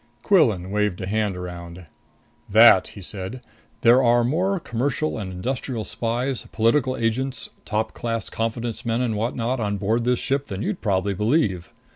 Quillan 0.23 0.71
waved 0.71 0.99
a 0.99 1.05
hand 1.05 1.37
around. 1.37 1.85
"That," 2.49 2.87
he 2.87 3.03
said. 3.03 3.39
"There 3.81 4.01
are 4.01 4.23
more 4.23 4.59
commercial 4.59 5.19
and 5.19 5.31
industrial 5.31 5.83
spies, 5.83 6.47
political 6.51 6.97
agents, 6.97 7.51
top 7.65 7.93
class 7.93 8.27
confidence 8.27 8.83
men 8.83 9.01
and 9.01 9.15
whatnot 9.15 9.59
on 9.59 9.77
board 9.77 10.03
this 10.03 10.17
ship 10.17 10.47
than 10.47 10.63
you'd 10.63 10.81
probably 10.81 11.13
believe. 11.13 11.71